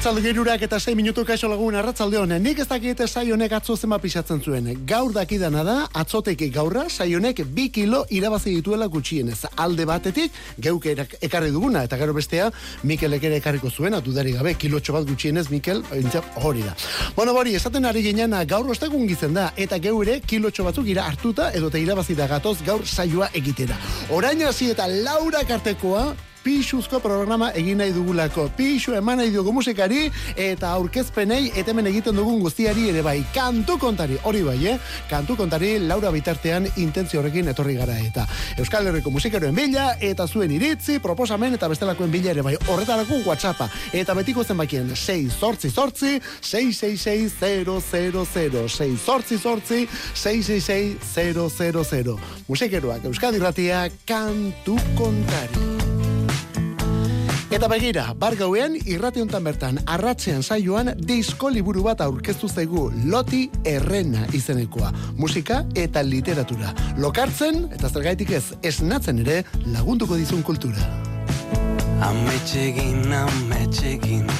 [0.00, 2.40] Arratzalde gerurak eta 6 minutu kaixo lagun arratzalde honen.
[2.40, 4.70] Nik ez dakit sai honek atzo zema pisatzen zuen.
[4.88, 9.44] Gaur dakidana da, atzoteki gaurra sai honek bi kilo irabazi dituela gutxienez.
[9.56, 10.86] Alde batetik, geuk
[11.20, 12.48] ekarri duguna, eta gero bestea,
[12.82, 15.84] Mikel ere ekarriko zuen, atudari gabe, kilotxo bat gutxienez, Mikel,
[16.36, 16.74] hori da.
[17.14, 21.52] Bueno, bori, esaten ari ginen, gaur ostegun gizen da, eta geure kilotxo batzuk ira hartuta,
[21.52, 23.76] edo eta irabazi da gatoz gaur saioa egitera.
[24.08, 26.08] Orain hasi eta Laura Kartekoa,
[26.44, 28.48] pixuzko programa egin nahi dugulako.
[28.56, 33.18] Pixu eman nahi dugu musikari eta aurkezpenei etemen egiten dugun guztiari ere bai.
[33.34, 34.76] Kantu kontari, hori bai, eh?
[35.10, 38.26] Kantu kontari Laura bitartean intentzio horrekin etorri gara eta
[38.58, 42.56] Euskal Herriko musikeroen bila eta zuen iritzi, proposamen eta bestelakoen bila ere bai.
[42.68, 50.96] Horretarako WhatsAppa eta betiko zenbakien 6 sortzi sortzi 666 000 6 sortzi sortzi 666
[51.90, 55.69] 000 Musikeroak Euskadi Ratia kantu kontari.
[57.50, 63.40] Eta begira, bar gauean irrati hontan bertan arratzean saioan disko liburu bat aurkeztu zaigu Loti
[63.66, 64.92] Errena izenekoa.
[65.18, 66.70] Musika eta literatura.
[67.02, 70.86] Lokartzen eta zergaitik ez esnatzen ere lagunduko dizun kultura.
[72.06, 74.30] Ametxegin, ametxegin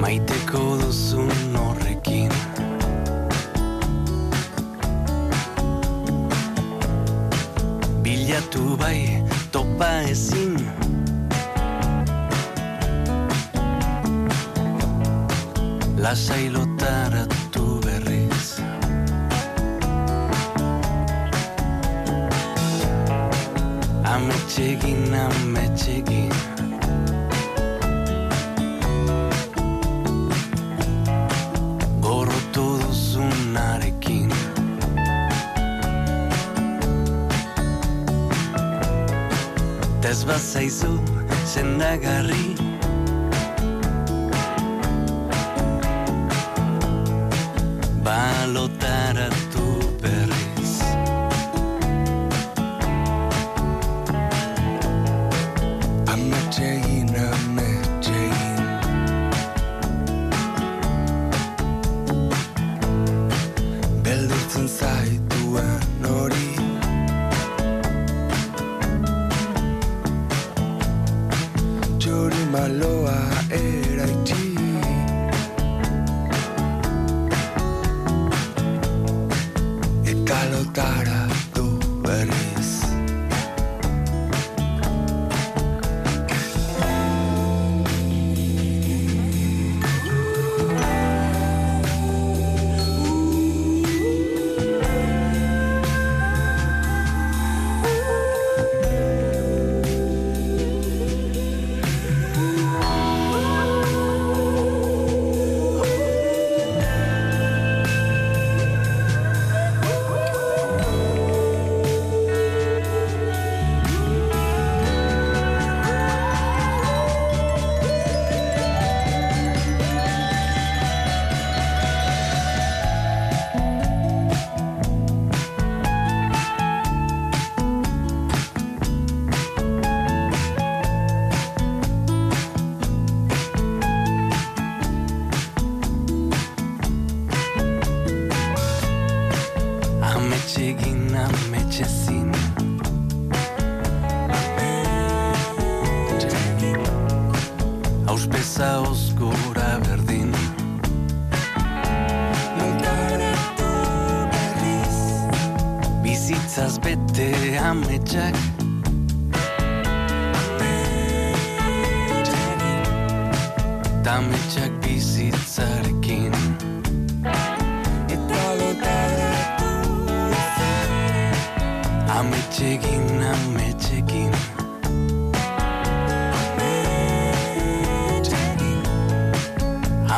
[0.00, 1.51] Maiteko duzun
[8.32, 9.22] bilatu bai
[9.52, 10.56] topa ezin.
[16.02, 18.56] Lasai lotaratu berriz.
[24.14, 26.41] Ametxegin, ametxegin
[40.42, 40.98] ez bazaizu
[72.62, 73.18] maloa
[73.58, 74.21] eraitzi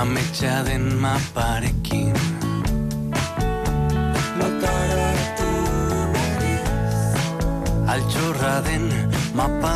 [0.05, 2.13] Ametxa den maparekin
[4.39, 5.53] Lotaratu
[6.13, 7.17] berriz
[7.89, 8.85] Altxorra den
[9.33, 9.75] mapa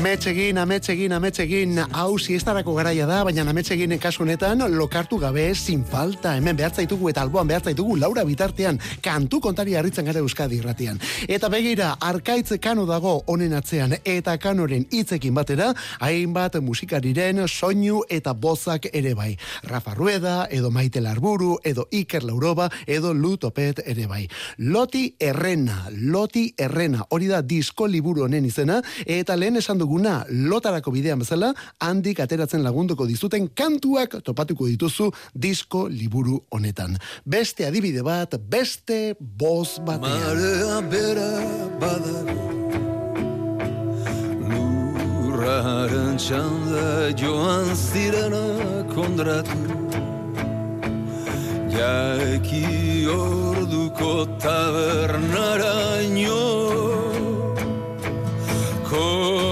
[0.00, 6.34] horri Ametsegin, ametsegin, ametsegin, hau siestarako garaia da, baina ametsegin kasunetan lokartu gabe sin falta.
[6.36, 10.98] Hemen behartzaitugu eta alboan behartzaitugu Laura bitartean kantu kontari harritzen gara Euskadi irratian.
[11.28, 18.32] Eta begira, arkaitze kano dago honen atzean eta kanoren hitzekin batera, hainbat musikariren soinu eta
[18.34, 19.36] bozak ere bai.
[19.64, 24.26] Rafa Rueda, edo Maite Larburu, edo Iker Lauroba, edo Lutopet ere bai.
[24.58, 30.92] Loti Errena, Loti Errena, hori da disko liburu honen izena, eta lehen esan duguna lotarako
[30.94, 31.50] bidean bezala,
[31.82, 36.96] handik ateratzen lagunduko dizuten kantuak topatuko dituzu disko liburu honetan.
[37.26, 40.20] Beste adibide bat, beste boz batean.
[40.20, 41.30] Marea bera
[41.82, 42.38] badago
[44.50, 48.46] Lurraren txanda joan zirena
[48.94, 49.58] kondratu
[51.74, 55.80] Jaeki orduko tabernara
[58.90, 59.49] Kontu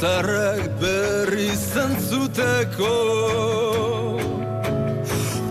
[0.00, 2.94] zarrak berri zantzuteko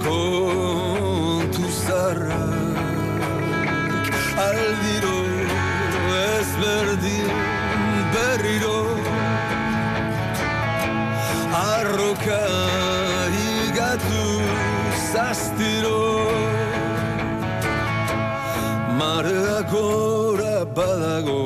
[0.04, 2.78] Kontu zarrak
[4.46, 5.20] aldiro
[6.20, 7.34] ez berdin
[8.14, 8.80] berriro
[11.64, 12.44] Arroka
[13.52, 14.26] igatu
[15.12, 16.02] zastiro
[19.00, 21.42] Marea gora badago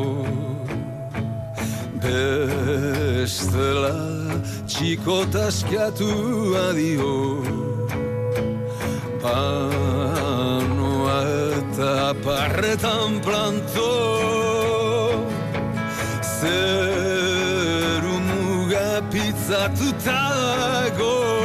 [2.12, 3.96] Bestela
[4.68, 6.12] txiko taskatu
[6.60, 7.12] adio.
[9.24, 9.60] Panoa
[11.60, 13.92] eta parretan planto
[16.36, 20.22] Zeru muga pizzatuta
[20.92, 21.41] dago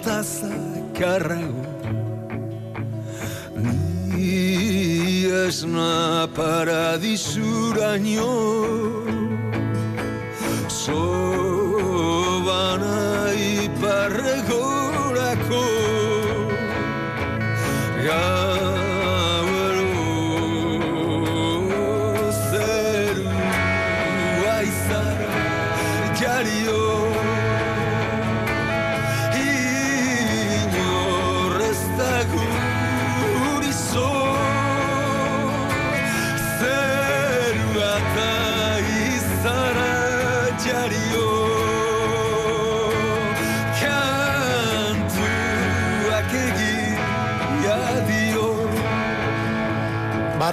[0.00, 0.48] taza
[0.98, 1.64] carrago
[4.16, 8.32] ni esna paradisuraino
[10.68, 11.29] soy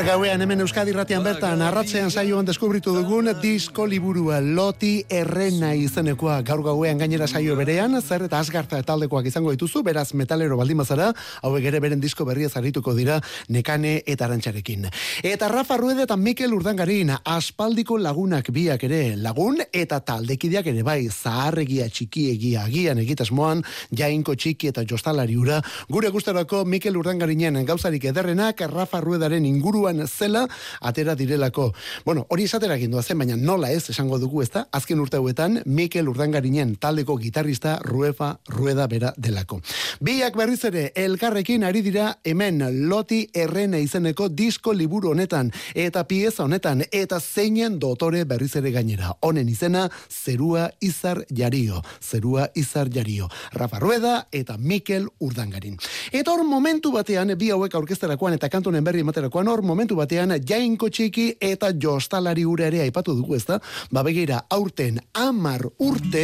[0.08, 6.38] gauean hemen Euskadi Ratian bertan arratzean saioan deskubritu dugun disko liburua Loti Errena izenekoa.
[6.48, 11.10] Gaur gauean gainera saio berean zer eta asgarta taldekoak izango dituzu beraz metalero baldin bazara
[11.44, 13.18] hauek ere beren disko berria zarituko dira
[13.50, 14.88] nekane eta arantxarekin
[15.24, 21.10] eta Rafa Rueda eta Mikel Urdangarin aspaldiko lagunak biak ere lagun eta taldekideak ere bai
[21.10, 25.60] zaharregia txikiegia agian egitasmoan jainko txiki eta jostalari ura.
[25.92, 30.48] Gure gustarako Mikel Urdangarinen gauzarik ederrenak Rafa Ruedaren inguruan zela
[30.82, 31.74] atera direlako.
[32.06, 34.68] Bueno, hori esaterakin zen, baina nola ez esango dugu ezta?
[34.72, 39.62] Azken urte hauetan Mikel Urdangarinen taldeko gitarrista Ruefa Rueda bera delako.
[40.00, 46.44] Biak berriz ere elkarrekin ari dira hemen Loti Errena izeneko disko liburu honetan eta pieza
[46.44, 49.14] honetan eta zeinen dotore berriz ere gainera.
[49.22, 51.82] Honen izena Zerua Izar Jario.
[52.02, 53.30] Zerua Izar Jario.
[53.54, 55.78] Rafa Rueda eta Mikel Urdangarin.
[56.12, 60.90] Eta hor momentu batean bi hauek aurkezterakoan eta kantonen berri ematerakoan hor momentu batean jainko
[60.90, 63.60] txiki eta jostalari ura ere aipatu dugu ezta?
[63.94, 66.24] Ba begira, aurten amar urte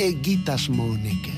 [0.00, 1.28] egitasmo honek.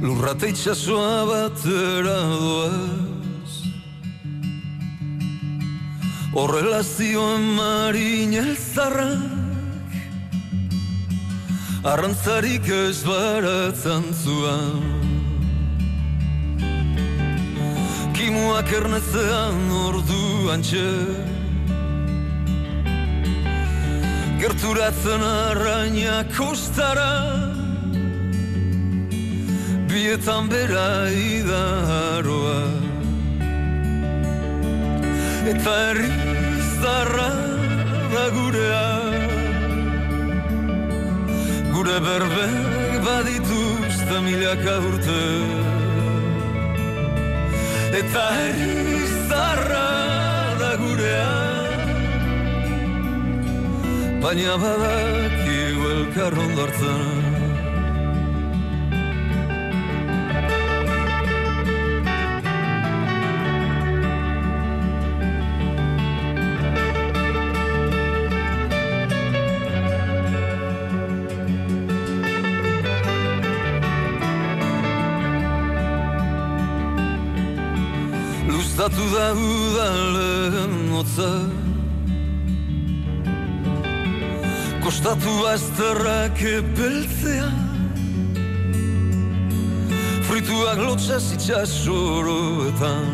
[0.00, 3.50] Lurrate itxasoa batera doaz
[6.32, 9.90] Horrela zioen marin elzarrak
[11.84, 15.19] Arrantzarik ez baratzan zuan
[18.20, 20.88] Kimuak ernezean orduan txe
[24.42, 27.06] Gerturatzen arraina kostara
[29.88, 32.60] Bietan bera idaroa
[35.54, 36.12] Eta herri
[36.84, 38.86] da gurea
[41.72, 45.69] Gure berbek badituzte milaka urte
[47.90, 49.86] Eta erizarra
[50.60, 51.32] da gurea
[54.22, 56.54] Baina badakigu elkarron
[78.80, 81.32] Luztatu da udalen motza
[84.84, 87.50] Kostatu azterrak epeltzea
[90.24, 93.04] Frituak lotxas itxasoroetan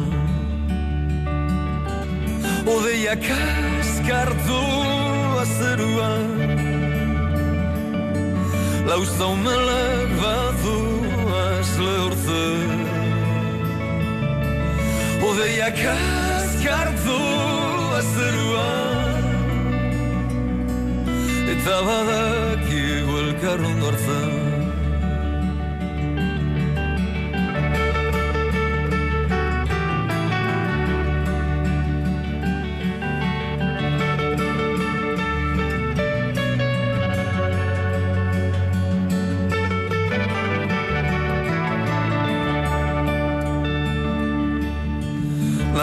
[2.76, 4.62] Odeia kaskartu
[5.42, 6.30] azeruan
[8.86, 10.06] Lauzta umelak
[15.20, 17.18] batu azlehortzen Odeia kaskartu
[17.98, 19.24] azeruan
[21.52, 24.35] Eta badakigu elkarron dortzen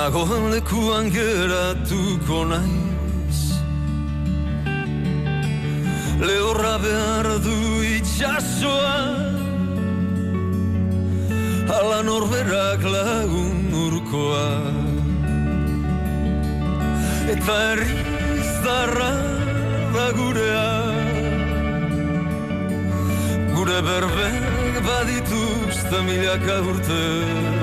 [0.04, 3.40] Nagoen lekuan geratuko naiz
[6.28, 7.56] Lehorra behar du
[7.88, 8.98] itxasoa.
[11.78, 14.44] Ala norberak lagun urkoa.
[17.36, 19.12] Eta erriz darra
[19.96, 20.70] da gurea.
[23.56, 27.63] Gure berbek badituzte milaka urte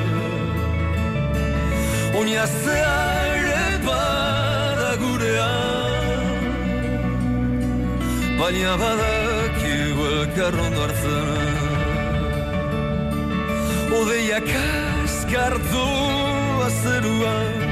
[2.19, 2.95] Oinazea
[3.39, 6.35] ere bada gurean
[8.41, 11.57] Baina badakigu elkarron hartzen.
[14.01, 15.87] Odeia kaskartu
[16.67, 17.70] azeruan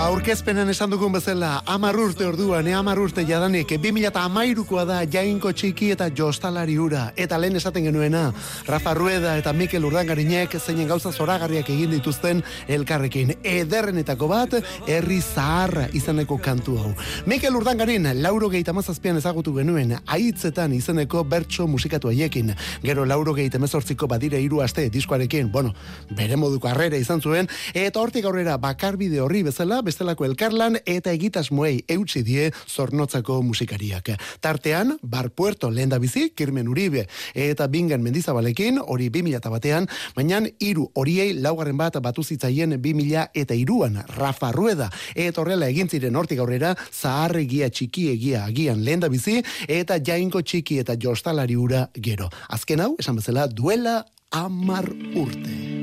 [0.00, 5.90] Aurkezpenan esan dugun bezala, amar urte orduan, e amar urte jadanik, 2008koa da jainko txiki
[5.92, 7.02] eta jostalari ura.
[7.20, 8.22] Eta lehen esaten genuena,
[8.64, 13.34] Rafa Rueda eta Mikel Urdangarinek zeinen gauza zoragarriak egin dituzten elkarrekin.
[13.44, 14.56] Ederrenetako bat,
[14.88, 16.94] herri zaharra izaneko kantu hau.
[17.28, 22.54] Mikel Urdangarin, lauro gehi tamazazpian ezagutu genuen, aitzetan izeneko bertso musikatu haiekin.
[22.80, 25.74] Gero lauro gehi temezortziko badire hiru aste diskoarekin, bueno,
[26.16, 31.82] bere moduko arrera izan zuen, eta hortik aurrera bakarbide horri bezala, bestelako elkarlan eta egitasmoei
[31.90, 34.12] eutsi die zornotzako musikariak.
[34.40, 40.86] Tartean, Bar Puerto lehen bizi, Kirmen Uribe eta Bingen Mendizabalekin, hori 2000 batean, baina hiru
[40.94, 46.38] horiei laugarren bat batu zitzaien 2000 eta iruan, Rafa Rueda, eta horrela egin ziren hortik
[46.38, 52.30] aurrera, zaharregia txiki egia agian lehen bizi, eta jainko txiki eta jostalari ura gero.
[52.48, 55.79] Azken hau, esan bezala, duela amar urte.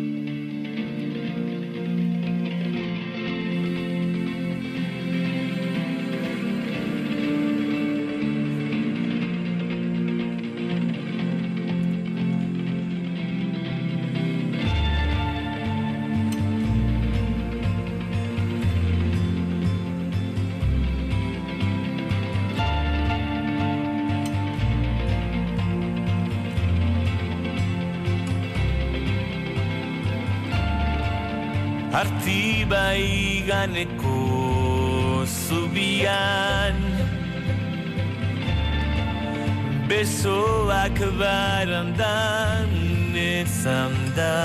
[39.97, 42.69] Besoak barandan
[43.17, 44.37] ezan da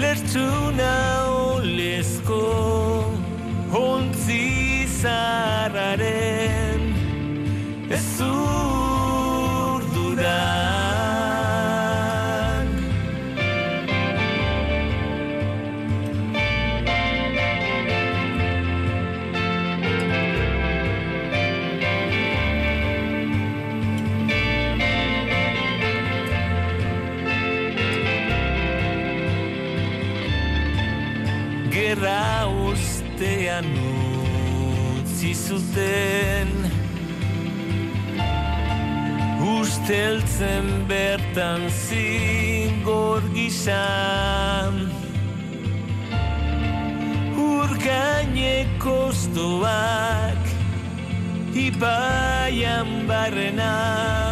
[0.00, 0.98] Lertuna
[1.30, 2.42] olezko
[3.72, 6.82] Hontzi zararen.
[7.90, 8.20] Ez
[35.90, 36.48] zuten
[39.60, 44.90] Usteltzen bertan zingor gizan.
[47.36, 50.44] Urgaineko oztoak
[51.54, 54.29] ibaian barrena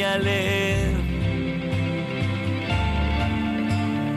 [0.00, 0.40] seinale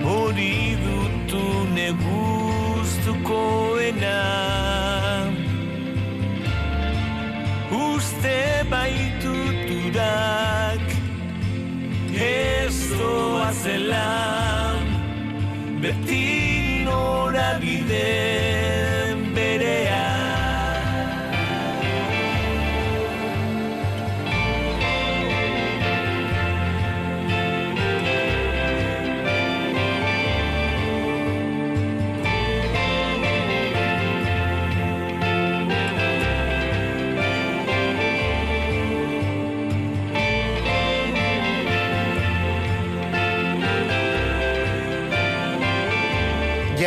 [0.03, 4.19] Hori dutu neguztukoena
[7.71, 10.05] Uste baituturak
[12.31, 14.85] Ez doa zelan
[15.83, 16.27] Beti
[16.87, 18.52] norabideen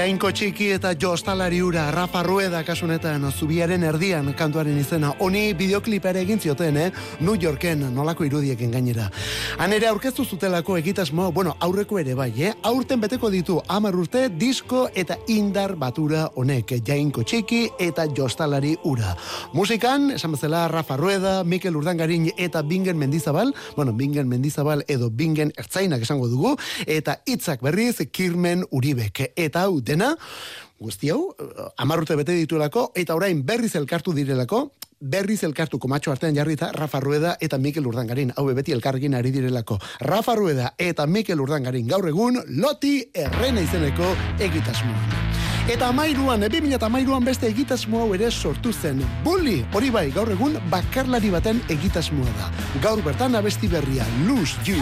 [0.06, 6.38] Jainko txiki eta jostalari ura, Rafa Rueda kasunetan, zubiaren erdian kantuaren izena, honi bideoklipare egin
[6.38, 6.92] zioten, eh?
[7.18, 9.08] New Yorken, nolako irudieken gainera.
[9.58, 12.52] Han ere aurkeztu zutelako egitasmo, bueno, aurreko ere bai, eh?
[12.70, 19.16] Aurten beteko ditu amar urte, disko eta indar batura honek, jainko txiki eta jostalari ura.
[19.58, 25.50] Musikan, esan bezala, Rafa Rueda, Mikel Urdangarin eta Bingen Mendizabal, bueno, Bingen Mendizabal edo Bingen
[25.58, 26.54] Ertzainak esango dugu,
[26.86, 29.32] eta hitzak berriz Kirmen Uribek.
[29.34, 30.14] Eta hau dena,
[30.78, 36.10] guzti hau, eh, hamar urte bete dituelako, eta orain berriz elkartu direlako, berriz elkartu komatxo
[36.12, 38.32] artean jarrita Rafa Rueda eta Mikel Urdangarin.
[38.36, 39.78] Hau beti elkarrekin ari direlako.
[40.00, 45.24] Rafa Rueda eta Mikel Urdangarin gaur egun loti errena izeneko egitasmoan.
[45.68, 49.02] Eta amairuan, ebi mila eta amairuan beste egitasmo hau ere sortu zen.
[49.24, 52.52] Bully, hori bai, gaur egun bakarlari baten egitasmoa da.
[52.80, 54.80] Gaur bertan abesti berria, Lose You.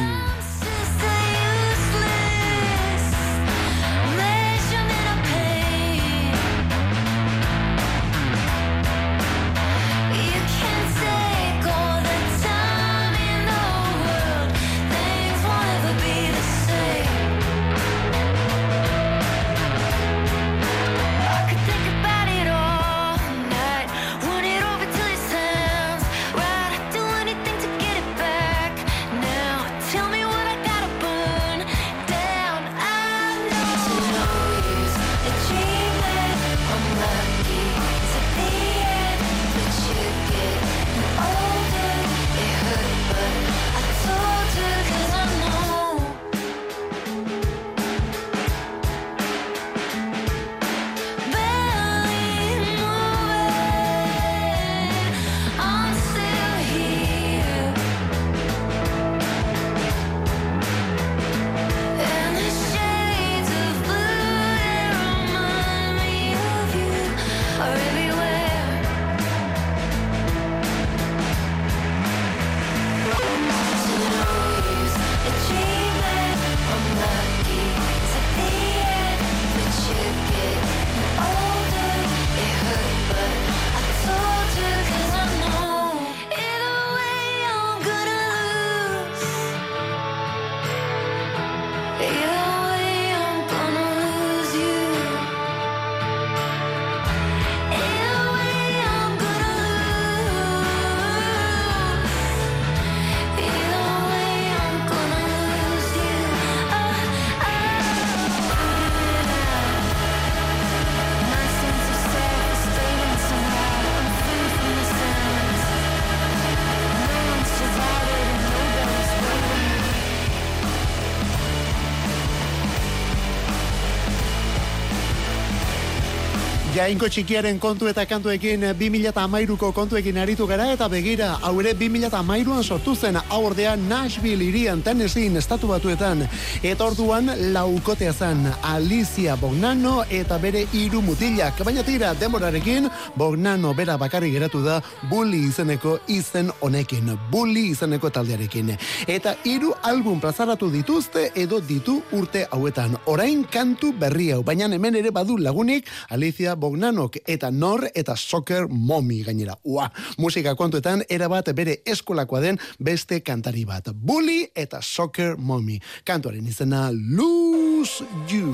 [126.85, 132.93] Jainko txikiaren kontu eta kantuekin 2008ko kontuekin aritu gara eta begira, hau ere 2008an sortu
[132.95, 136.27] zen aurdea Nashville irian Tennessee estatu batuetan.
[136.63, 141.63] Eta orduan laukotea zen Alicia Bognano eta bere hiru mutilak.
[141.65, 147.15] Baina tira, demorarekin, Bognano bera bakarri geratu da Bully izeneko izen honekin.
[147.31, 148.75] Bully izeneko taldearekin.
[149.09, 152.99] Eta hiru album plazaratu dituzte edo ditu urte hauetan.
[153.07, 158.67] Orain kantu berri hau, baina hemen ere badu lagunik Alicia Bognanok eta Nor eta Soccer
[158.69, 159.55] Mommy gainera.
[159.63, 159.87] Ua,
[160.19, 163.93] musika kontuetan erabat bere eskolakoa den beste kantari bat.
[163.95, 165.79] Bully eta Soccer Mommy.
[166.05, 168.51] Kantuaren izena Lose You.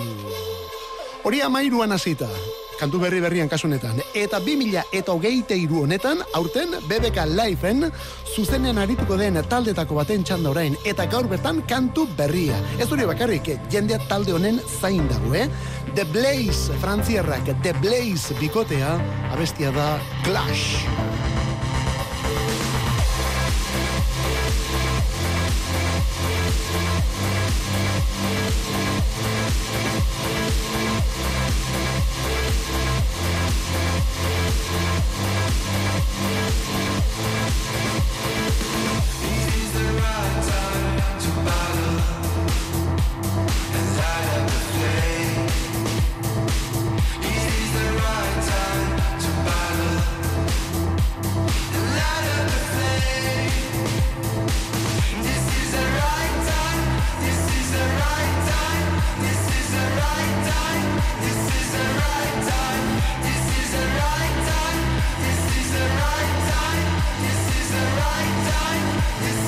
[1.24, 2.28] Hori amairuan hasita.
[2.80, 3.98] Kantu berri berrian kasunetan.
[4.16, 7.90] Eta 2000 eta hogeite iru honetan, aurten BBK Liveen
[8.32, 10.78] zuzenean arituko den taldetako baten txanda orain.
[10.88, 12.56] Eta gaur bertan kantu berria.
[12.80, 15.44] Ez hori bakarrik, jendea talde honen zain dago, eh?
[15.92, 18.96] The Blaze, frantziarrak, The Blaze bikotea,
[19.34, 19.92] abestia da
[20.24, 21.49] Clash.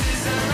[0.04, 0.51] This is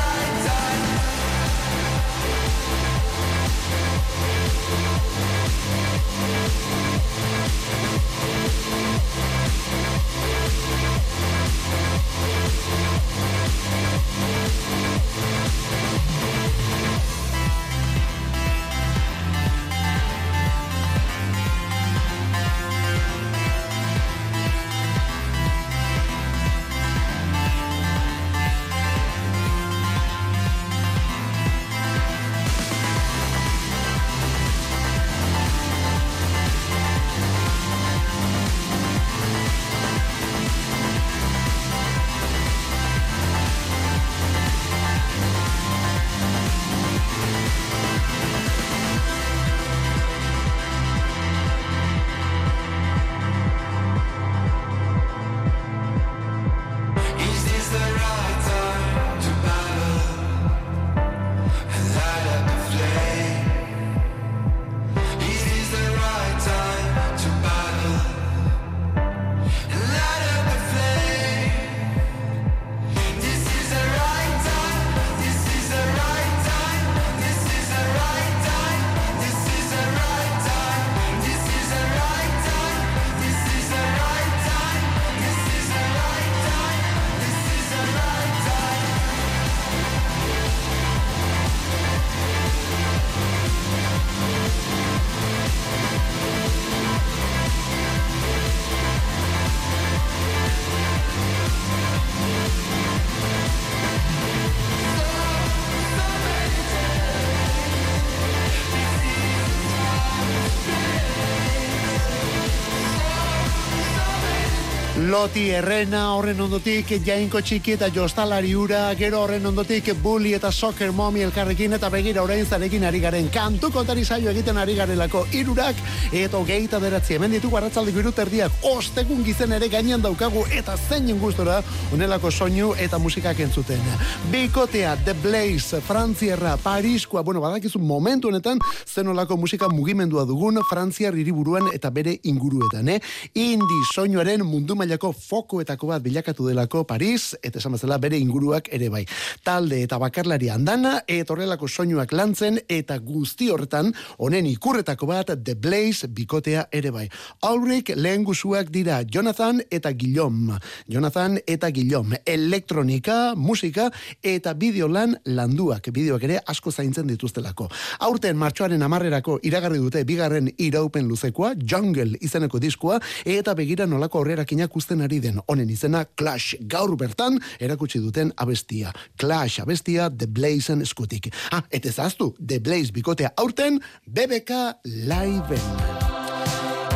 [115.19, 120.93] Loti errena horren ondotik jainko txiki eta jostalari ura, gero horren ondotik bully eta soccer
[120.95, 125.81] momi elkarrekin eta begira orain zarekin ari garen kantu kontari saio egiten ari garelako irurak
[126.15, 131.19] eta geita beratzi hemen ditugu arratzaldi birut erdiak ostegun gizen ere gainean daukagu eta zeinen
[131.19, 131.57] gustora
[131.97, 133.83] unelako soinu eta musikak entzuten.
[134.31, 141.73] Bikotea The Blaze, Frantzierra, Pariskoa, bueno, badakizu momentu honetan zenolako musika mugimendua dugun Frantziar hiriburuan
[141.75, 143.01] eta bere inguruetan, eh?
[143.35, 148.89] Indi soinuaren mundu mailako fokoetako bat bilakatu delako Paris, eta esan bezala bere inguruak ere
[148.93, 149.05] bai.
[149.45, 155.55] Talde eta bakarlari andana, eta horrelako soinuak lantzen, eta guzti horretan, honen ikurretako bat The
[155.55, 157.07] Blaze bikotea ere bai.
[157.43, 160.59] Aurrik lehen guzuak dira Jonathan eta Guillaume.
[160.89, 162.23] Jonathan eta Guillaume.
[162.27, 163.89] Elektronika, musika
[164.23, 165.91] eta bideolan landuak.
[165.93, 167.69] Bideoak ere asko zaintzen dituztelako.
[168.07, 174.75] Aurten martxoaren amarrerako iragarri dute bigarren iraupen luzekoa, Jungle izeneko diskoa, eta begira nolako aurrerakinak
[174.77, 178.93] usten ari den honen izena Clash gaur bertan erakutsi duten abestia.
[179.17, 181.31] Clash abestia The Blazen eskutik.
[181.51, 184.51] Ah, eta ezaztu, The Blaze bikotea aurten BBK
[184.85, 186.07] Liveen.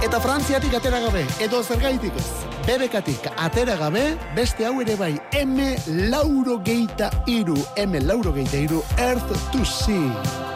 [0.03, 2.31] Eta Frantziatik atera gabe, edo zergaitik ez.
[2.67, 4.03] Bebekatik atera gabe,
[4.37, 5.59] beste hau ere bai, M
[6.11, 10.52] lauro geita iru, M lauro geita iru, Earth to Sea.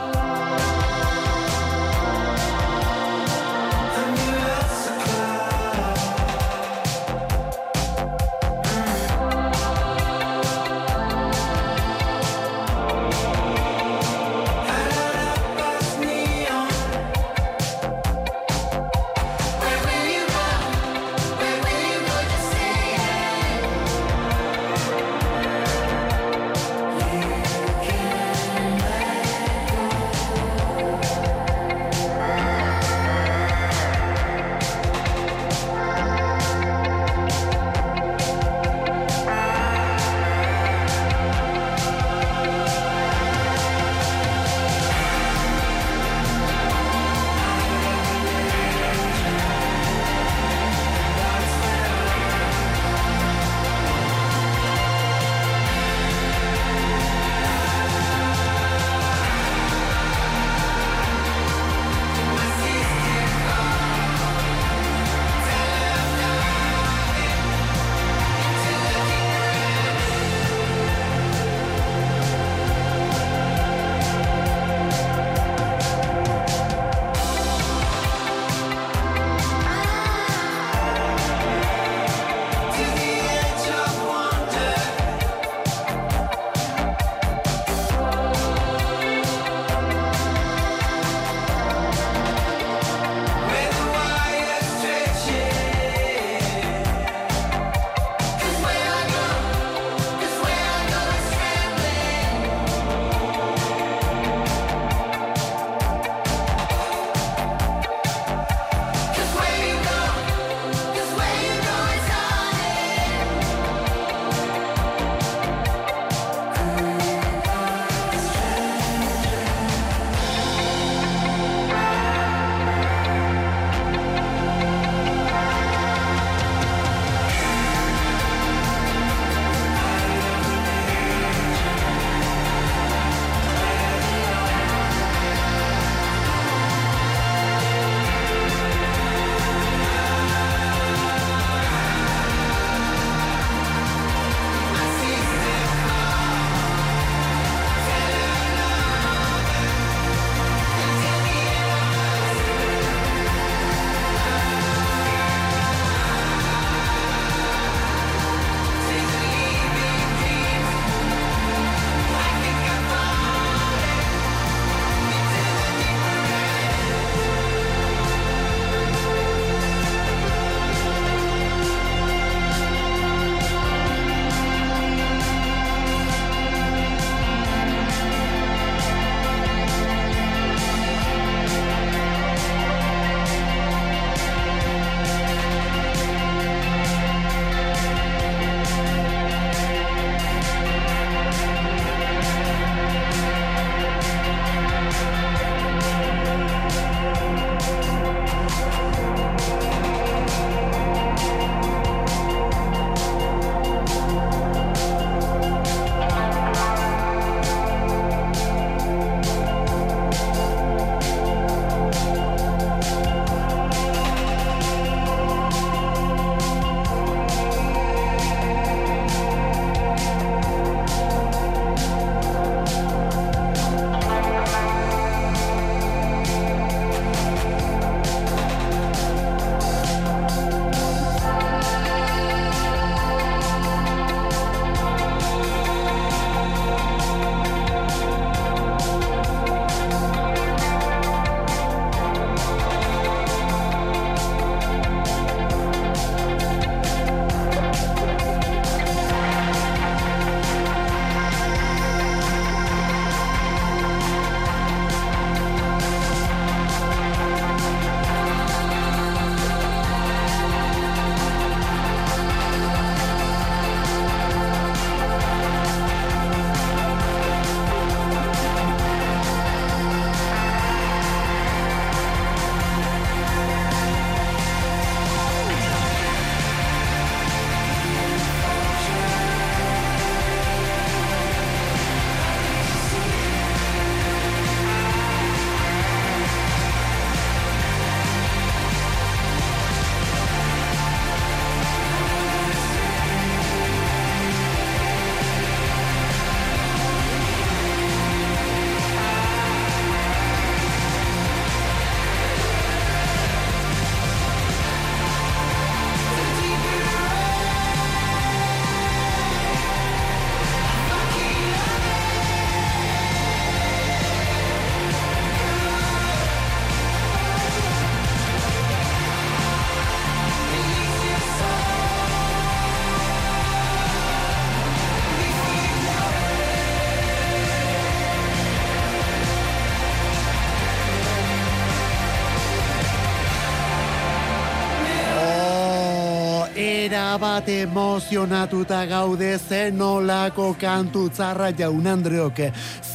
[337.16, 342.42] Era bat emozionatuta gaude zenolako kantu tzarra jaun Andreok.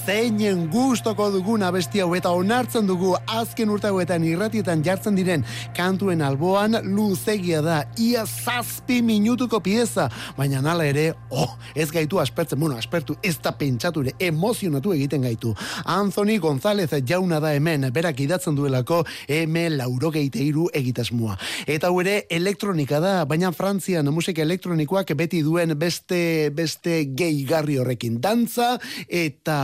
[0.01, 5.43] Zeinen gustoko dugun abesti hau eta onartzen dugu azken urte hauetan irratietan jartzen diren
[5.77, 7.75] kantuen alboan luzegia da.
[8.01, 10.07] Ia zazpi minutuko pieza.
[10.37, 15.21] Baina nala ere, oh, ez gaitu aspertzen, bueno, aspertu ez da pentsatu ere, emozionatu egiten
[15.27, 15.53] gaitu.
[15.85, 21.37] Anthony González jauna da hemen, berak idatzen duelako M laurogeireiru egitasmoa.
[21.67, 28.17] Eta hau ere elektronika da, baina Frantzian musika elektronikoak beti duen beste beste gehigarri horrekin
[28.21, 28.73] dantza
[29.07, 29.61] eta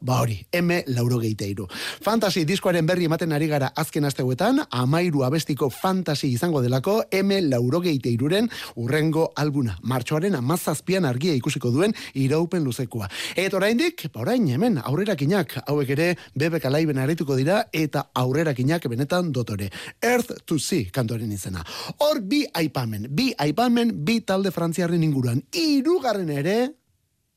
[0.00, 1.66] ba hori, M laurogeireiru.
[2.04, 8.50] Fantasy diskoaren berri ematen ari gara azken asteuetan, amairu abestiko fantasy izango delako M laurogeireiruren
[8.76, 9.76] urrengo albuna.
[9.82, 13.08] Martxoaren amazazpian argia ikusiko duen iraupen luzekoa.
[13.36, 19.32] Eta oraindik, ba orain hemen aurrerakinak hauek ere bebek alaiben arituko dira eta aurrerakinak benetan
[19.32, 19.70] dotore.
[20.02, 21.64] Earth to Sea kantoren izena.
[21.98, 25.42] Hor bi aipamen, bi aipamen bi talde frantziarren inguruan.
[25.52, 26.58] Hirugarren ere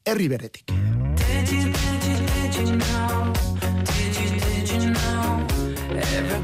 [0.05, 0.73] herri beretik.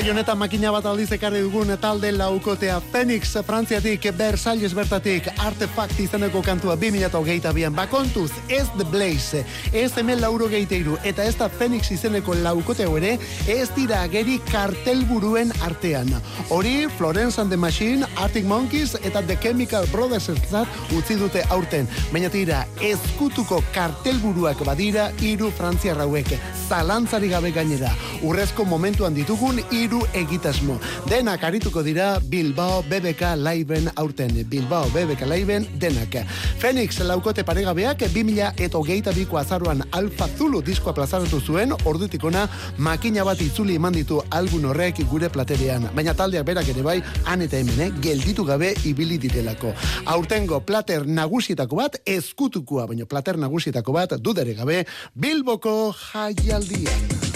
[0.00, 2.78] Saio honetan makina bat aldiz ekarri dugun talde laukotea.
[2.80, 9.44] Phoenix Frantziatik Versalles bertatik Artefact izeneko kantua 2022an bakontuz ez The Blaze
[9.76, 15.52] ez hemen lauro geiteiru eta ez da Phoenix izeneko laukote ere ez dira ageri kartelburuen
[15.68, 16.08] artean.
[16.48, 21.86] Hori Florence and the Machine Arctic Monkeys eta The Chemical Brothers zat utzi dute aurten.
[22.10, 26.32] Baina tira ezkutuko kartelburuak badira hiru frantziar hauek.
[26.70, 27.92] Zalantzari gabe gainera.
[28.22, 30.78] Urrezko momentuan ditugun hiru egitasmo.
[31.08, 34.30] Denak arituko dira Bilbao BBK Liveen aurten.
[34.48, 36.14] Bilbao BBK Liveen denak.
[36.58, 42.46] Phoenix laukote paregabeak 2000 eta hogeita biko azaruan Alfa Zulu diskoa plazaratu zuen, ordutikona
[42.78, 45.88] makina bat itzuli eman ditu album horrek gure platerean.
[45.94, 49.74] Baina taldeak berak ere bai, han eta hemen, eh, gelditu gabe ibili direlako.
[50.04, 54.84] Aurtengo plater nagusietako bat, ezkutukua, baina plater nagusietako bat, dudere gabe,
[55.14, 57.29] Bilboko jaialdian.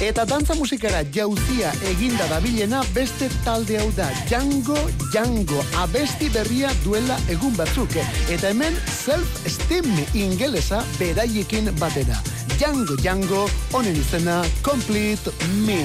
[0.00, 4.08] Eta dantza musikara jauzia eginda dabilena beste talde hau da.
[4.28, 4.78] Django
[5.10, 7.96] Django abesti berria duela egun batzuk.
[8.30, 12.18] Eta hemen self-esteem ingelesa beraiekin batera.
[12.56, 15.30] Django Django honen izena Complete
[15.66, 15.82] Me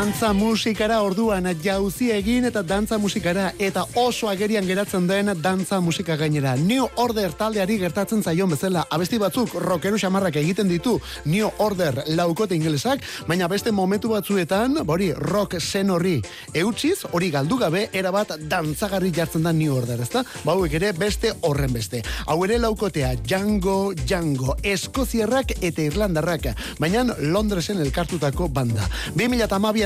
[0.00, 6.14] Dantza musikara orduan jauzi egin eta dantza musikara eta oso agerian geratzen den dantza musika
[6.16, 6.54] gainera.
[6.56, 10.94] New Order taldeari gertatzen zaion bezala abesti batzuk rockeru xamarrak egiten ditu
[11.26, 16.14] New Order laukote ingelesak, baina beste momentu batzuetan, hori rock zen horri
[16.54, 20.24] eutxiz, hori galdu gabe, erabat dantzagarri jartzen da New Order, ezta?
[20.48, 22.00] Bauek ere beste horren beste.
[22.24, 28.88] Hau ere laukotea Django Django, Eskoziarrak eta Irlandarrak, baina Londresen elkartutako banda.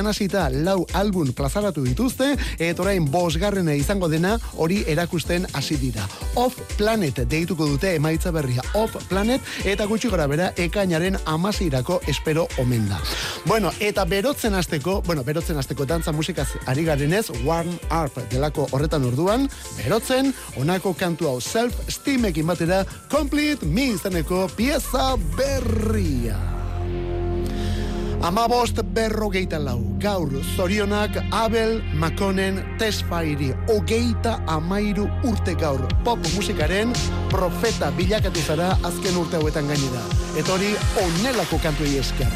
[0.05, 6.05] 2008an hasita lau album plazaratu dituzte, eta orain bosgarrena izango dena hori erakusten hasi dira.
[6.37, 12.47] Off Planet deituko dute emaitza berria Off Planet eta gutxi gora bera ekainaren amasirako espero
[12.59, 13.01] omen da.
[13.47, 19.05] Bueno, eta berotzen hasteko, bueno, berotzen hasteko dantza musikaz ari garenez, Warm Up delako horretan
[19.05, 19.49] orduan,
[19.79, 26.64] berotzen, honako kantu hau self-steamekin batera, Complete Me izeneko pieza berria.
[28.23, 36.93] Amabost berrogeita lau, gaur zorionak Abel Makonen tespairi, ogeita amairu urte gaur, pop musikaren
[37.31, 40.05] profeta bilakatu zara azken urte hauetan gainera.
[40.39, 42.31] Eta hori onelako kantuei esker.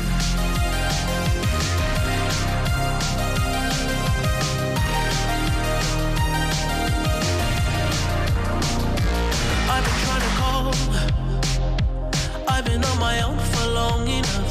[12.50, 14.47] I've been on my own for long enough.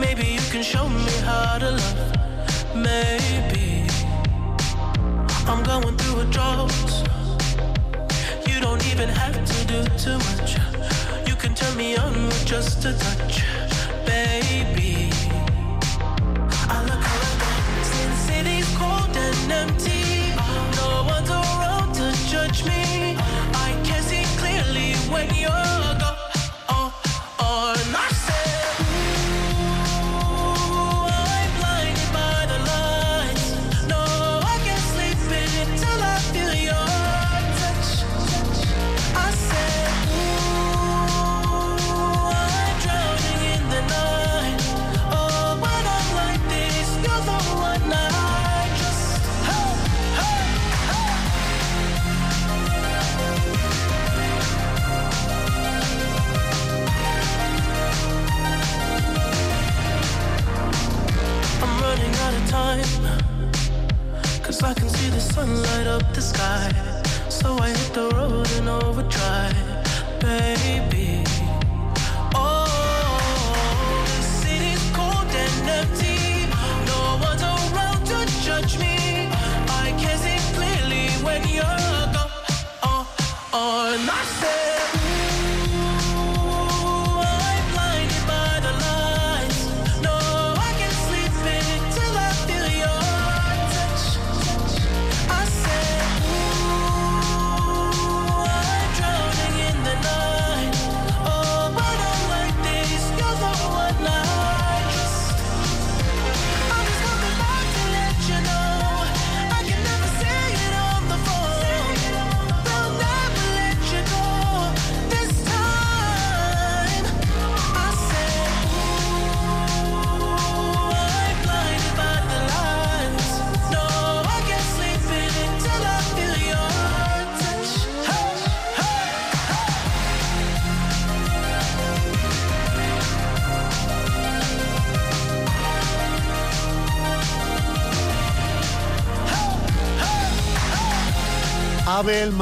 [0.00, 2.16] Maybe you can show me how to love.
[2.74, 3.86] Maybe
[5.46, 6.72] I'm going through a drought.
[8.46, 10.56] You don't even have to do too much.
[11.26, 13.42] You can turn me on with just a touch,
[14.06, 15.10] baby.
[16.68, 20.34] I look around since city's cold and empty.
[20.76, 22.91] No one's around to judge me.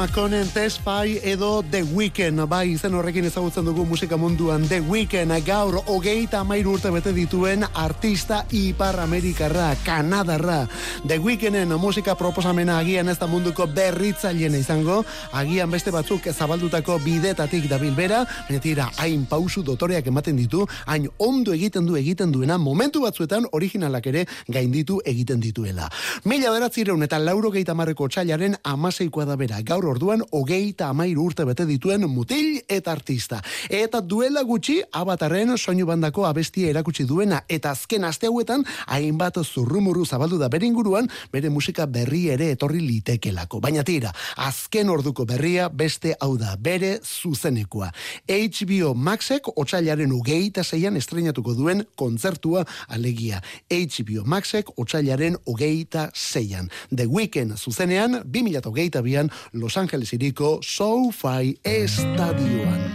[0.01, 5.33] Abel Makonen Tespai edo The Weeknd, bai izen horrekin ezagutzen dugu musika munduan The Weeknd,
[5.45, 10.67] gaur hogeita amairu urte bete dituen artista Ipar Amerikarra, Kanadarra.
[11.05, 17.69] The Weeknden musika proposamena agian ez da munduko berritzaileena izango, agian beste batzuk zabaldutako bidetatik
[17.69, 22.57] dabil bera, baina tira, hain pausu dotoreak ematen ditu, hain ondo egiten du egiten duena,
[22.57, 25.91] momentu batzuetan originalak ere gainditu egiten dituela.
[26.25, 31.45] Mila beratzireun eta lauro geita marreko txailaren amaseikoa da bera, gaur orduan hogeita amairu urte
[31.47, 33.41] bete dituen mutil eta artista.
[33.69, 40.05] Eta duela gutxi, abatarren soinu bandako abestia erakutsi duena, eta azken aste hauetan, hainbat zurrumuru
[40.05, 43.59] zabaldu da bere inguruan, bere musika berri ere etorri litekelako.
[43.63, 47.91] Baina tira, azken orduko berria beste hau da, bere zuzenekoa.
[48.27, 53.41] HBO Maxek otxailaren ugeita zeian estrenatuko duen kontzertua alegia.
[53.69, 56.69] HBO Maxek otxailaren ugeita zeian.
[56.93, 62.91] The Weekend zuzenean, 2008 bian Los Angeles iriko SoFi Estadioan.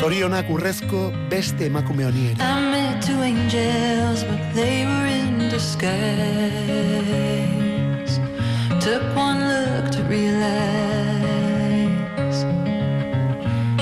[0.00, 2.34] Zorionak urrezko beste emakume honi.
[2.38, 5.80] I met two angels, but they were in disguise.
[8.80, 10.46] Took one look to realize.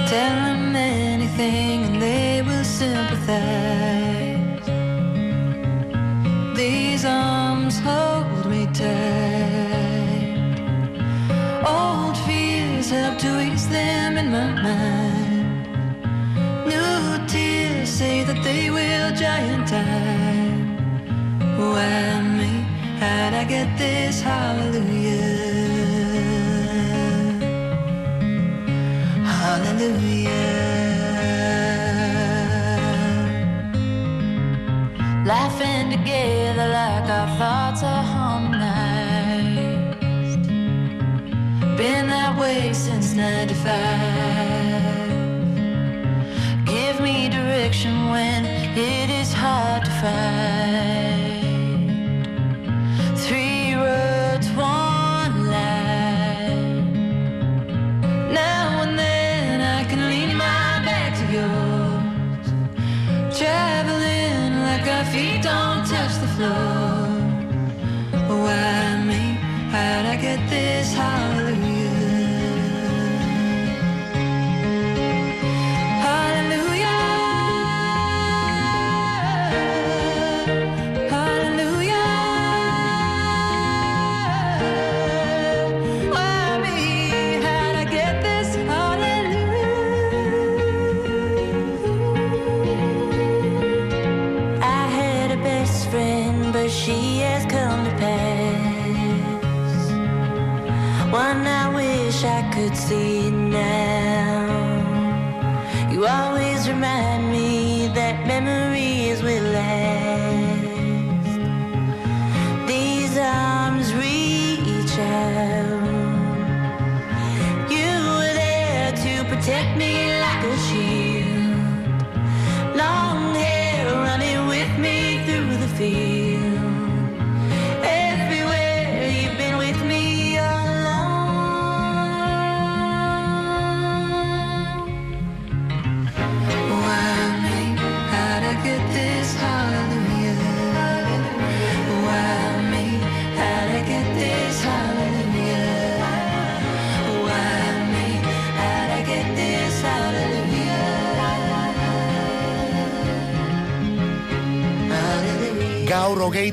[0.08, 3.83] Tell them anything and they will sympathize.
[17.94, 20.76] Say that they will giant time.
[21.56, 22.52] Why me?
[22.98, 25.20] How'd I get this hallelujah?
[29.38, 30.42] Hallelujah.
[35.24, 38.74] Laughing together like our thoughts are harmonized.
[41.78, 44.53] Been that way since 95.
[47.04, 51.13] Me direction when it is hard to find.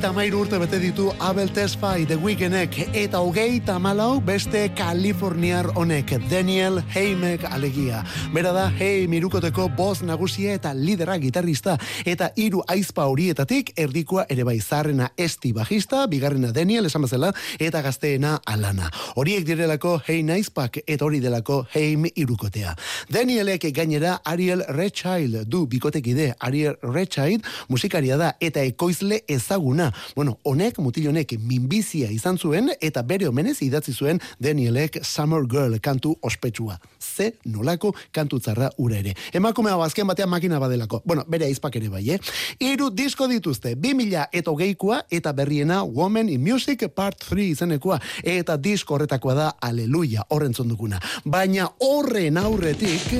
[0.01, 6.15] Hogeita mairu urte bete ditu Abel Tesfaye The Weekendek eta hogeita malau beste Kaliforniar honek
[6.29, 7.99] Daniel Heimek alegia.
[8.33, 14.43] Bera da Hei Mirukoteko boz nagusia eta lidera gitarrista eta hiru aizpa horietatik erdikoa ere
[14.43, 17.29] bai zarrena esti bajista, bigarrena Daniel esan bezala
[17.59, 18.89] eta gazteena Alana.
[19.15, 22.73] Horiek direlako Hei Naizpak eta hori delako Heim irukotea.
[23.13, 29.90] Danielek gainera Ariel Redchild du bikotekide Ariel Redchild musikaria da eta ekoizle ezaguna.
[30.15, 35.79] Bueno, honek mutil honek minbizia izan zuen eta bere omenez idatzi zuen Danielek Summer Girl
[35.79, 36.79] kantu ospetsua.
[36.99, 39.15] Ze nolako kantu tzarra ura ere.
[39.33, 41.01] Emakume hau azken batean makina badelako.
[41.05, 42.19] Bueno, bere aizpak ere bai, eh?
[42.59, 47.99] Hiru disko dituzte, 2000 eta hogeikoa eta berriena Woman in Music Part 3 izenekoa.
[48.23, 50.99] Eta disko horretakoa da Aleluia, horrentzon duguna.
[51.25, 53.11] Baina horren aurretik,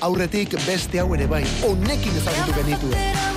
[0.00, 3.31] aurretik beste hau ere bai, honekin ezagutu genituen.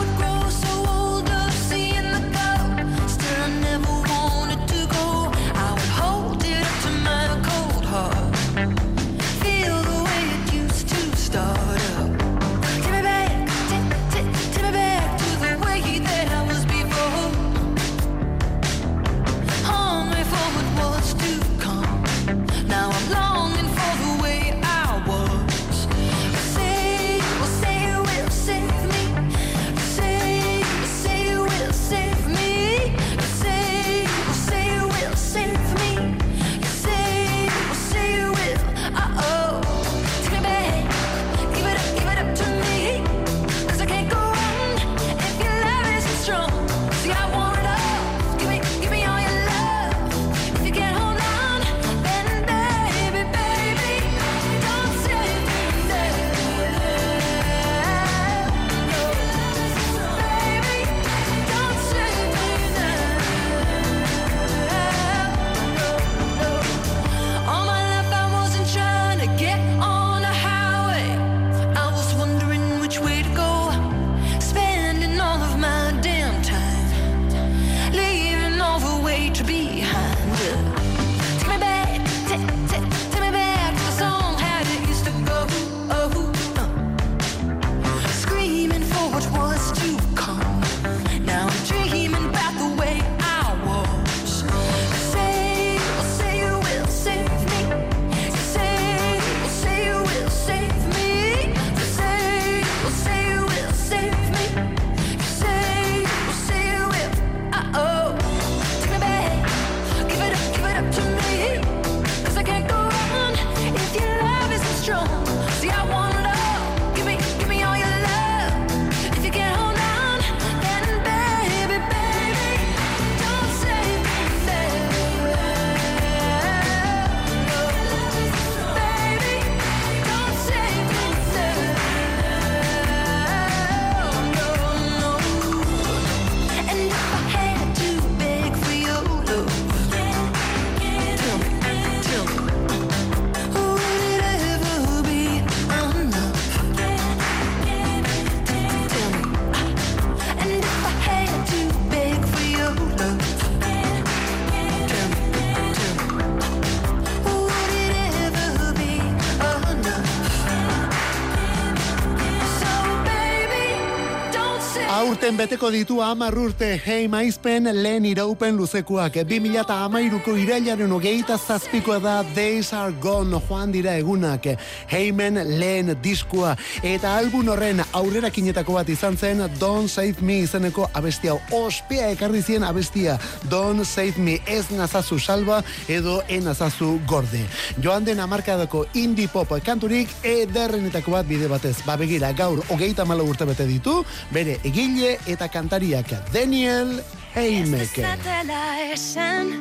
[165.46, 169.20] Beteko ditu amar urte hei maizpen lehen iraupen luzekoak.
[169.30, 174.48] 2000 eta amairuko irailaren hogeita zazpikoa da Days Are Gone joan dira egunak.
[174.90, 176.56] Heimen lehen diskua.
[176.82, 181.36] Eta album horren aurrera kinetako bat izan zen Don't Save Me izeneko abestia.
[181.54, 183.20] Ospea ekarri zien abestia.
[183.52, 187.44] Don't Save Me ez nazazu salba edo enazazu gorde.
[187.84, 191.76] Joan den amarkadako indie pop kanturik ederrenetako bat bide batez.
[191.86, 194.00] Ba begira, gaur hogeita malo urte bete ditu,
[194.34, 197.04] bere egile eta kantariak Daniel
[197.36, 198.00] Heimeke.
[198.00, 199.52] Zatela esan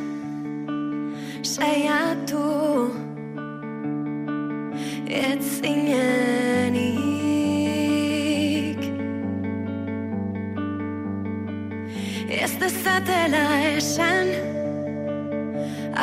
[1.42, 2.94] Saiatu.
[5.10, 6.94] Ez zinenik
[12.30, 14.30] Ez dezatela esan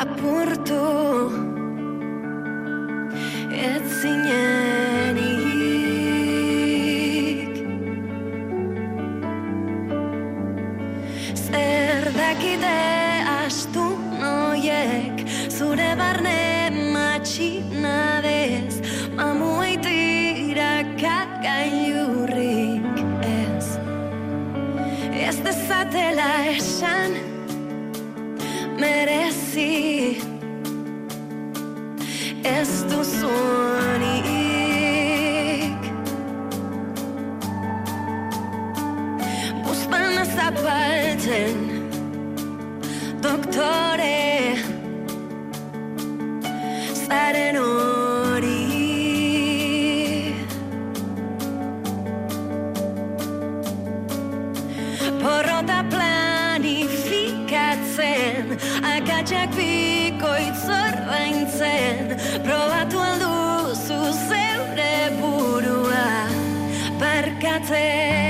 [0.03, 0.83] Apurtu.
[3.51, 3.83] Ez
[11.51, 12.77] Zer dakite
[13.43, 13.83] astu
[14.21, 15.17] noiek
[15.51, 18.75] Zure barne matxinadez
[19.17, 22.97] Mamuaitira kagailurrik
[23.27, 23.67] ez.
[25.27, 27.11] Ez dezatela esan
[28.79, 30.17] Merezi.
[32.43, 34.40] Ez duzunik
[39.91, 41.57] Buztana zapaltzen
[43.21, 44.55] Doktore.
[47.07, 48.65] Zaren hori
[55.21, 58.43] Porrota planifikatzen
[58.95, 61.97] Akatsak bikoitz ordaintzen
[62.47, 66.07] Probatu alduzu zeure burua
[67.03, 68.20] Barkatzen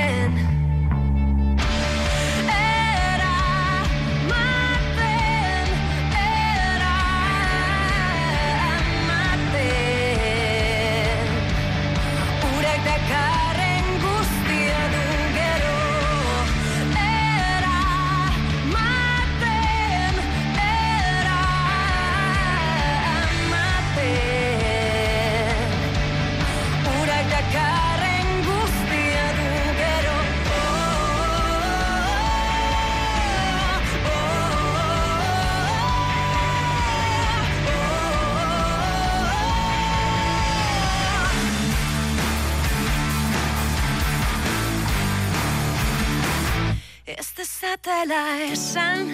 [47.81, 49.07] Ez dezatela esan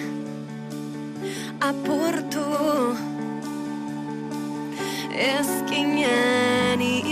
[1.60, 2.96] Apurtu.
[5.16, 7.06] Ezkinenik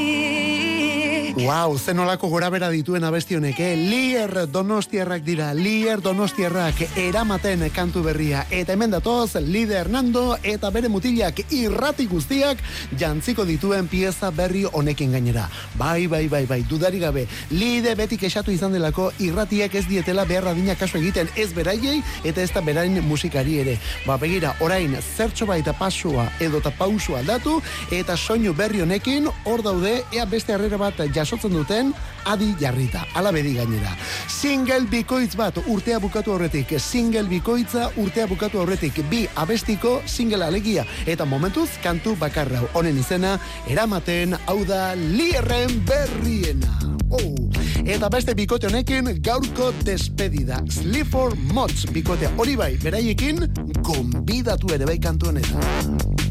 [1.46, 3.76] Wow, zenolako gora bera dituen abesti honek, eh?
[3.78, 8.40] Lier donostiarrak dira, Lier donostiarrak eramaten kantu berria.
[8.50, 12.58] Eta hemen datoz, Lide Hernando eta bere mutilak irrati guztiak
[12.98, 15.44] jantziko dituen pieza berri honekin gainera.
[15.78, 17.28] Bai, bai, bai, bai, dudari gabe.
[17.52, 22.42] Lide betik esatu izan delako irratiak ez dietela beharra dina kaso egiten ez beraiei eta
[22.42, 23.76] ez da berain musikari ere.
[24.02, 27.60] Ba, begira, orain, zertxo baita pasua edo eta pausua aldatu
[27.94, 31.92] eta soinu berri honekin hor daude ea beste harrera bat jasotzen duten
[32.24, 33.92] adi jarrita, ala bedi gainera.
[34.28, 40.84] Single bikoitz bat urtea bukatu horretik, single bikoitza urtea bukatu horretik, bi abestiko single alegia,
[41.06, 46.72] eta momentuz kantu bakarra honen izena, eramaten hau da lierren berriena.
[47.10, 47.34] Oh.
[47.86, 50.58] Eta beste bikote honekin gaurko despedida.
[50.68, 53.44] Sleaford Mods bikote hori bai, beraiekin
[53.86, 56.25] gonbidatu ere bai kantu honetan.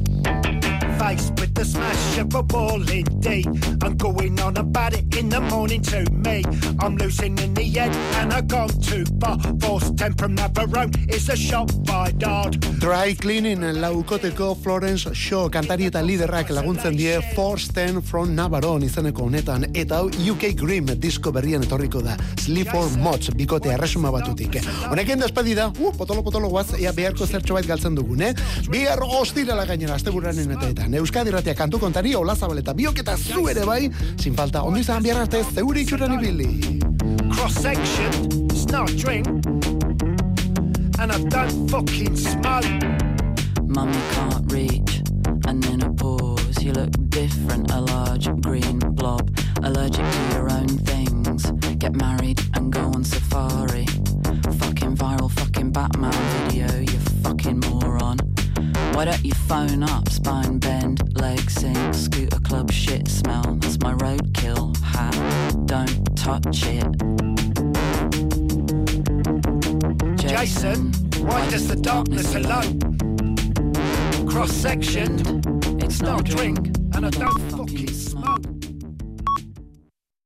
[1.06, 3.44] Faced with the smash of a balling day.
[3.84, 6.44] I'm going on about it in the morning to me.
[6.80, 9.38] I'm losing in the head and I've gone too far.
[9.62, 12.60] Force ten from Navarone is a shot by dart.
[12.80, 19.28] Dry Cleaning laukoteko Florence Shaw kantari eta liderrak laguntzen die Force 10 from Navarone izeneko
[19.30, 24.58] honetan eta UK Grimm disko berrian etorriko da Sleaford Mods bikote arresuma batutik.
[24.90, 28.34] Honekin despedida, uh, potolo potolo guaz, ea beharko zertxo bait galtzen dugun, eh?
[28.70, 33.18] Bihar ostirala gainera, asteburranen eta eta Euskadi Ratia kantu kontari, Ola Zabal eta biok eta
[33.18, 36.80] zu ere bai, sin falta, ondo izan bihar arte, zeuri itxuran ibili.
[37.36, 38.14] Cross section,
[38.50, 39.28] it's not a drink.
[40.98, 42.66] And I don't fucking smoke.
[43.68, 45.02] Mummy can't reach,
[45.48, 47.72] and then a pause, you look different.
[47.72, 49.30] A large green blob,
[49.64, 51.52] allergic to your own things.
[51.78, 53.86] Get married and go on safari.
[54.60, 56.14] Fucking viral, fucking Batman
[56.48, 58.18] video, you fucking moron.
[58.96, 63.44] Why don't you phone up, spine bend, leg sink, scooter club shit smell?
[63.60, 65.14] That's my roadkill hat.
[65.66, 66.86] Don't touch it.
[70.18, 72.80] Jason, Jason why does the darkness alone
[74.26, 75.42] Cross section,
[75.84, 78.55] it's not a drink, and I don't fucking smoke.